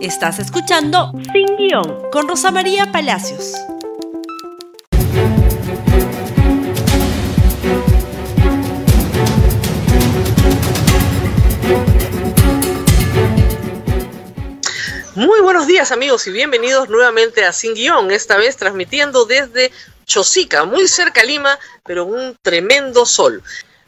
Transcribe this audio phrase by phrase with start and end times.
[0.00, 3.52] Estás escuchando Sin Guión con Rosa María Palacios.
[15.16, 19.72] Muy buenos días amigos y bienvenidos nuevamente a Sin Guión, esta vez transmitiendo desde
[20.06, 23.42] Chosica, muy cerca a Lima, pero un tremendo sol.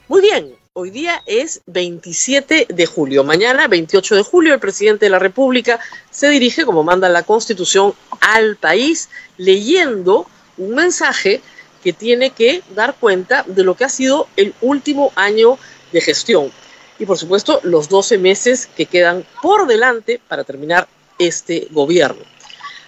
[0.08, 3.22] Muy bien, Hoy día es 27 de julio.
[3.22, 5.79] Mañana, 28 de julio, el presidente de la República
[6.10, 10.26] se dirige, como manda la Constitución, al país leyendo
[10.57, 11.43] un mensaje
[11.85, 15.58] que tiene que dar cuenta de lo que ha sido el último año
[15.93, 16.50] de gestión.
[16.99, 20.88] Y por supuesto, los 12 meses que quedan por delante para terminar
[21.18, 22.22] este gobierno.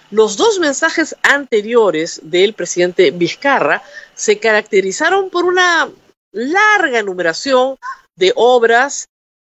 [0.09, 3.83] Los dos mensajes anteriores del presidente Vizcarra
[4.15, 5.91] se caracterizaron por una
[6.33, 7.77] larga enumeración
[8.15, 9.07] de obras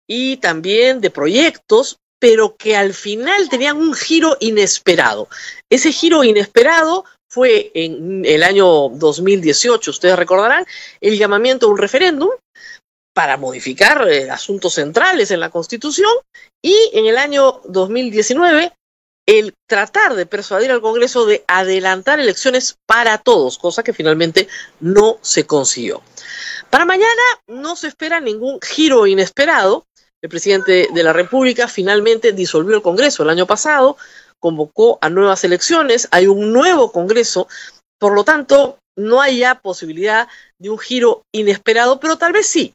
[0.08, 5.30] y también de proyectos, pero que al final tenían un giro inesperado.
[5.70, 10.66] Ese giro inesperado fue en el año 2018, ustedes recordarán,
[11.00, 12.30] el llamamiento a un referéndum
[13.14, 16.12] para modificar eh, asuntos centrales en la Constitución
[16.62, 18.72] y en el año 2019
[19.30, 24.48] el tratar de persuadir al Congreso de adelantar elecciones para todos, cosa que finalmente
[24.80, 26.02] no se consiguió.
[26.72, 29.86] Para mañana no se espera ningún giro inesperado.
[30.24, 33.98] El presidente de la República finalmente disolvió el Congreso el año pasado,
[34.40, 37.48] convocó a nuevas elecciones, hay un nuevo Congreso,
[38.00, 40.28] por lo tanto, no hay ya posibilidad
[40.58, 42.74] de un giro inesperado, pero tal vez sí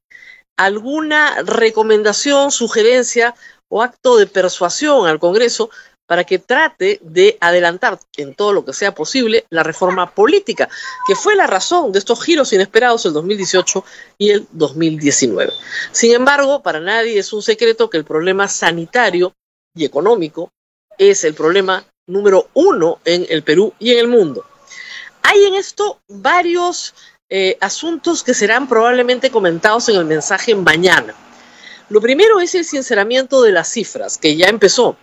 [0.56, 3.34] alguna recomendación, sugerencia
[3.68, 5.70] o acto de persuasión al Congreso
[6.06, 10.68] para que trate de adelantar en todo lo que sea posible la reforma política,
[11.06, 13.84] que fue la razón de estos giros inesperados el 2018
[14.18, 15.52] y el 2019.
[15.92, 19.32] Sin embargo, para nadie es un secreto que el problema sanitario
[19.74, 20.50] y económico
[20.98, 24.44] es el problema número uno en el Perú y en el mundo.
[25.22, 26.94] Hay en esto varios
[27.30, 31.14] eh, asuntos que serán probablemente comentados en el mensaje mañana.
[31.88, 34.96] Lo primero es el sinceramiento de las cifras, que ya empezó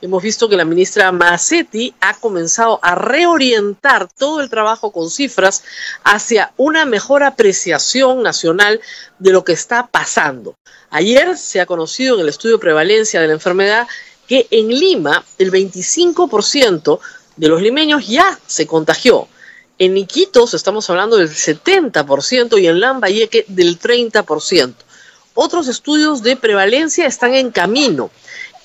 [0.00, 5.64] hemos visto que la ministra Macetti ha comenzado a reorientar todo el trabajo con cifras
[6.04, 8.80] hacia una mejor apreciación nacional
[9.18, 10.54] de lo que está pasando.
[10.90, 13.86] Ayer se ha conocido en el estudio de prevalencia de la enfermedad
[14.28, 17.00] que en Lima el 25%
[17.36, 19.28] de los limeños ya se contagió.
[19.78, 24.74] En Iquitos estamos hablando del 70% y en Lambayeque del 30%.
[25.34, 28.10] Otros estudios de prevalencia están en camino.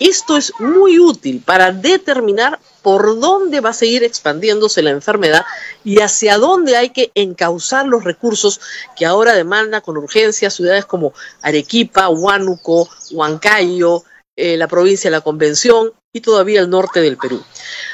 [0.02, 5.46] Esto es muy útil para determinar por dónde va a seguir expandiéndose la enfermedad
[5.84, 8.60] y hacia dónde hay que encauzar los recursos
[8.98, 11.14] que ahora demanda con urgencia ciudades como
[11.44, 14.04] Arequipa, Huánuco, Huancayo,
[14.36, 17.44] eh, la provincia de la Convención y todavía el norte del Perú.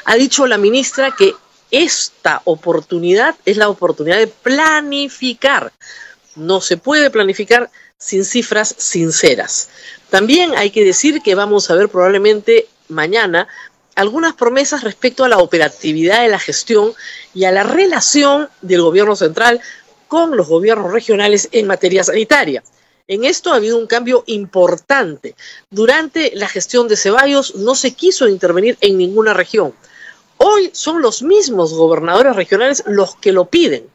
[0.06, 1.34] Ha dicho la ministra que
[1.70, 5.74] esta oportunidad es la oportunidad de planificar.
[6.36, 9.68] No se puede planificar sin cifras sinceras.
[10.08, 13.48] También hay que decir que vamos a ver probablemente mañana
[13.96, 16.92] algunas promesas respecto a la operatividad de la gestión
[17.34, 19.60] y a la relación del gobierno central
[20.06, 22.62] con los gobiernos regionales en materia sanitaria.
[23.08, 25.34] En esto ha habido un cambio importante.
[25.70, 29.74] Durante la gestión de Ceballos no se quiso intervenir en ninguna región.
[30.36, 33.88] Hoy son los mismos gobernadores regionales los que lo piden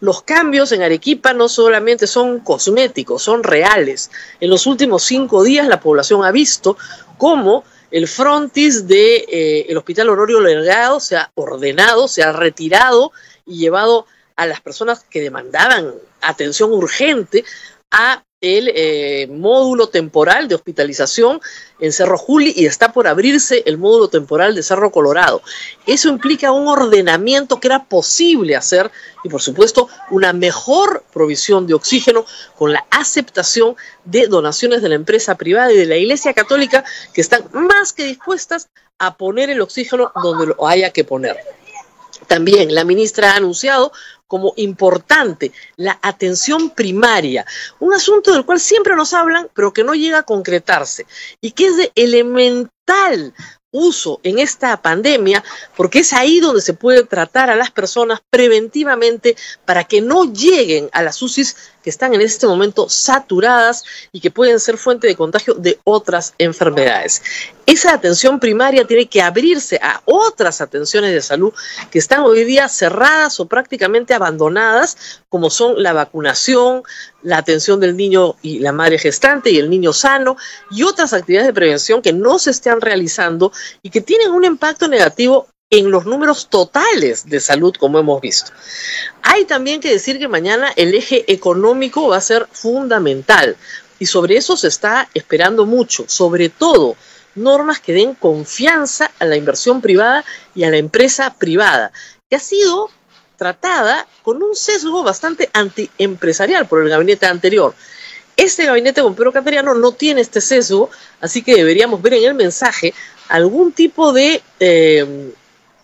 [0.00, 4.10] los cambios en Arequipa no solamente son cosméticos, son reales.
[4.40, 6.76] En los últimos cinco días la población ha visto
[7.18, 13.12] cómo el frontis del de, eh, Hospital Ororio Delgado se ha ordenado, se ha retirado
[13.46, 14.06] y llevado
[14.36, 17.44] a las personas que demandaban atención urgente
[17.90, 21.40] a el eh, módulo temporal de hospitalización
[21.80, 25.40] en Cerro Juli y está por abrirse el módulo temporal de Cerro Colorado.
[25.86, 28.90] Eso implica un ordenamiento que era posible hacer
[29.24, 32.26] y por supuesto una mejor provisión de oxígeno
[32.58, 36.84] con la aceptación de donaciones de la empresa privada y de la Iglesia Católica
[37.14, 38.68] que están más que dispuestas
[38.98, 41.38] a poner el oxígeno donde lo haya que poner.
[42.26, 43.90] También la ministra ha anunciado
[44.34, 47.46] como importante la atención primaria,
[47.78, 51.06] un asunto del cual siempre nos hablan, pero que no llega a concretarse
[51.40, 53.32] y que es de elemental
[53.70, 55.44] uso en esta pandemia,
[55.76, 60.90] porque es ahí donde se puede tratar a las personas preventivamente para que no lleguen
[60.92, 65.14] a las UCIs que están en este momento saturadas y que pueden ser fuente de
[65.14, 67.22] contagio de otras enfermedades.
[67.66, 71.52] Esa atención primaria tiene que abrirse a otras atenciones de salud
[71.90, 76.82] que están hoy día cerradas o prácticamente abandonadas, como son la vacunación,
[77.22, 80.36] la atención del niño y la madre gestante y el niño sano
[80.70, 83.52] y otras actividades de prevención que no se están realizando
[83.82, 88.52] y que tienen un impacto negativo en los números totales de salud, como hemos visto.
[89.22, 93.56] Hay también que decir que mañana el eje económico va a ser fundamental
[93.98, 96.94] y sobre eso se está esperando mucho, sobre todo
[97.34, 100.24] normas que den confianza a la inversión privada
[100.54, 101.90] y a la empresa privada,
[102.30, 102.88] que ha sido
[103.36, 107.74] tratada con un sesgo bastante antiempresarial por el gabinete anterior.
[108.36, 110.88] Este gabinete con Pedro Cateriano no tiene este sesgo,
[111.20, 112.94] así que deberíamos ver en el mensaje
[113.28, 115.34] algún tipo de eh,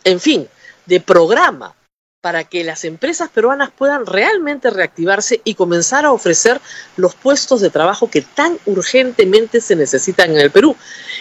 [0.04, 0.48] en fin,
[0.86, 1.74] de programa
[2.20, 6.60] para que las empresas peruanas puedan realmente reactivarse y comenzar a ofrecer
[6.96, 10.76] los puestos de trabajo que tan urgentemente se necesitan en el Perú.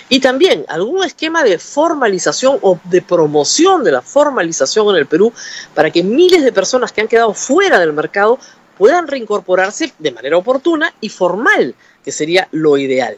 [0.09, 5.31] Y también algún esquema de formalización o de promoción de la formalización en el Perú
[5.73, 8.37] para que miles de personas que han quedado fuera del mercado
[8.77, 13.17] puedan reincorporarse de manera oportuna y formal, que sería lo ideal.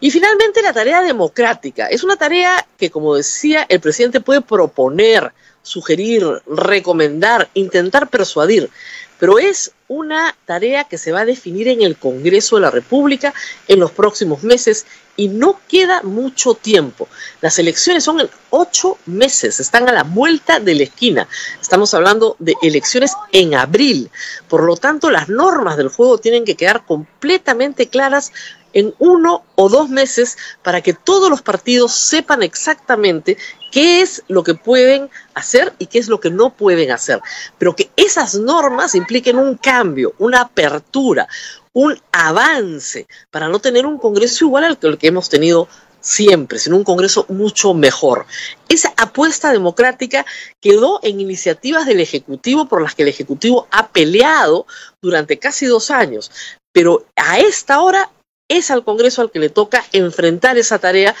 [0.00, 1.86] Y finalmente la tarea democrática.
[1.86, 5.32] Es una tarea que, como decía, el presidente puede proponer,
[5.62, 8.70] sugerir, recomendar, intentar persuadir,
[9.18, 13.32] pero es una tarea que se va a definir en el Congreso de la República
[13.66, 14.84] en los próximos meses
[15.16, 17.08] y no queda mucho tiempo.
[17.40, 21.28] Las elecciones son en ocho meses, están a la vuelta de la esquina.
[21.60, 24.10] Estamos hablando de elecciones en abril.
[24.48, 28.32] Por lo tanto, las normas del juego tienen que quedar completamente claras
[28.76, 33.38] en uno o dos meses para que todos los partidos sepan exactamente
[33.72, 37.22] qué es lo que pueden hacer y qué es lo que no pueden hacer.
[37.56, 41.26] Pero que esas normas impliquen un cambio, una apertura,
[41.72, 45.68] un avance para no tener un Congreso igual al que, que hemos tenido
[46.02, 48.26] siempre, sino un Congreso mucho mejor.
[48.68, 50.26] Esa apuesta democrática
[50.60, 54.66] quedó en iniciativas del Ejecutivo por las que el Ejecutivo ha peleado
[55.00, 56.30] durante casi dos años,
[56.72, 58.10] pero a esta hora
[58.48, 61.14] es al Congreso al que le toca enfrentar esa tarea,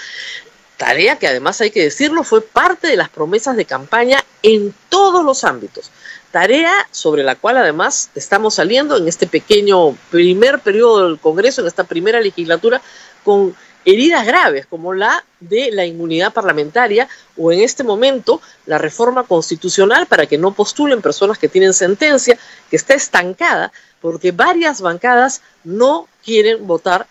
[0.76, 5.24] tarea que además hay que decirlo fue parte de las promesas de campaña en todos
[5.24, 5.90] los ámbitos.
[6.30, 11.66] Tarea sobre la cual además estamos saliendo en este pequeño primer periodo del Congreso, en
[11.66, 12.80] esta primera legislatura,
[13.24, 19.22] con heridas graves como la de la inmunidad parlamentaria o en este momento la reforma
[19.22, 22.36] constitucional para que no postulen personas que tienen sentencia,
[22.68, 27.06] que está estancada porque varias bancadas no quieren votar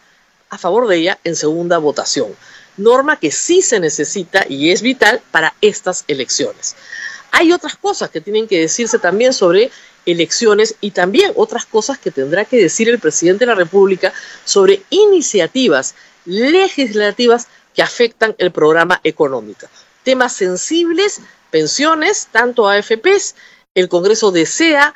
[0.55, 2.35] a favor de ella en segunda votación,
[2.77, 6.75] norma que sí se necesita y es vital para estas elecciones.
[7.31, 9.71] Hay otras cosas que tienen que decirse también sobre
[10.05, 14.13] elecciones y también otras cosas que tendrá que decir el presidente de la República
[14.43, 19.67] sobre iniciativas legislativas que afectan el programa económico.
[20.03, 21.21] Temas sensibles,
[21.51, 23.35] pensiones, tanto AFPs,
[23.73, 24.93] el Congreso desea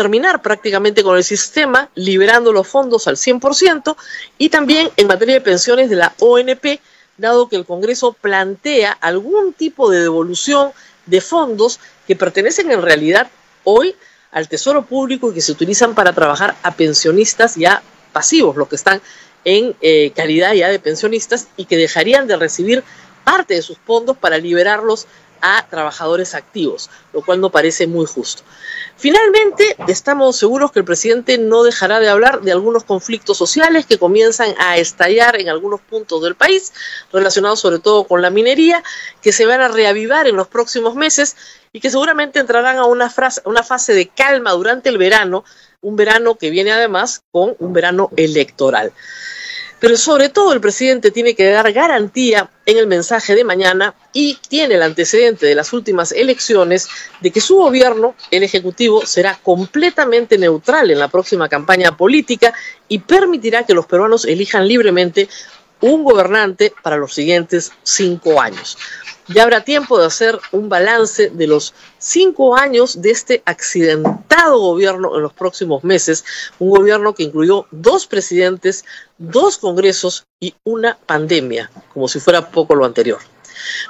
[0.00, 3.94] terminar prácticamente con el sistema, liberando los fondos al 100%,
[4.38, 6.80] y también en materia de pensiones de la ONP,
[7.18, 10.72] dado que el Congreso plantea algún tipo de devolución
[11.04, 13.28] de fondos que pertenecen en realidad
[13.64, 13.94] hoy
[14.32, 17.82] al Tesoro Público y que se utilizan para trabajar a pensionistas ya
[18.14, 19.02] pasivos, los que están
[19.44, 22.82] en eh, calidad ya de pensionistas y que dejarían de recibir
[23.22, 25.06] parte de sus fondos para liberarlos
[25.40, 28.42] a trabajadores activos, lo cual no parece muy justo.
[28.96, 33.98] Finalmente, estamos seguros que el presidente no dejará de hablar de algunos conflictos sociales que
[33.98, 36.72] comienzan a estallar en algunos puntos del país,
[37.12, 38.82] relacionados sobre todo con la minería,
[39.22, 41.36] que se van a reavivar en los próximos meses
[41.72, 43.12] y que seguramente entrarán a una,
[43.44, 45.44] una fase de calma durante el verano,
[45.80, 48.92] un verano que viene además con un verano electoral.
[49.80, 54.38] Pero sobre todo el presidente tiene que dar garantía en el mensaje de mañana y
[54.48, 56.88] tiene el antecedente de las últimas elecciones
[57.20, 62.52] de que su gobierno, el Ejecutivo, será completamente neutral en la próxima campaña política
[62.88, 65.28] y permitirá que los peruanos elijan libremente
[65.80, 68.76] un gobernante para los siguientes cinco años.
[69.28, 75.14] Ya habrá tiempo de hacer un balance de los cinco años de este accidentado gobierno
[75.14, 76.24] en los próximos meses,
[76.58, 78.84] un gobierno que incluyó dos presidentes,
[79.18, 83.20] dos congresos y una pandemia, como si fuera poco lo anterior.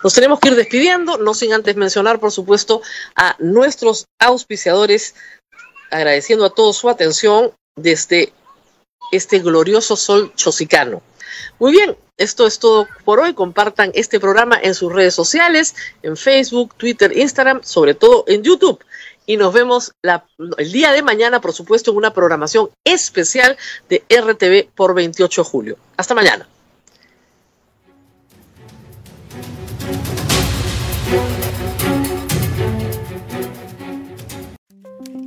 [0.05, 2.83] Nos tenemos que ir despidiendo, no sin antes mencionar, por supuesto,
[3.15, 5.15] a nuestros auspiciadores,
[5.91, 8.33] agradeciendo a todos su atención desde
[9.11, 11.03] este glorioso sol chosicano.
[11.59, 13.35] Muy bien, esto es todo por hoy.
[13.35, 18.79] Compartan este programa en sus redes sociales, en Facebook, Twitter, Instagram, sobre todo en YouTube.
[19.27, 19.93] y nos vemos
[20.59, 23.57] el día de mañana, por supuesto, en una programación especial
[23.89, 25.77] de RTV por 28 de julio.
[25.97, 26.49] Hasta mañana.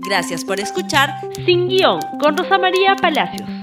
[0.05, 1.09] Gracias por escuchar
[1.45, 3.62] Sin Guión con Rosa María Palacios.